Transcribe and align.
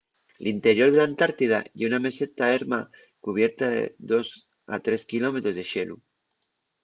l'interior 0.45 0.87
de 0.93 0.99
l'antartida 0.99 1.59
ye 1.81 1.89
una 1.89 1.99
meseta 2.05 2.47
erma 2.55 2.79
cubierta 3.27 3.67
de 3.75 3.83
2-3 4.13 5.09
km 5.11 5.35
de 5.57 5.63
xelu 5.73 5.97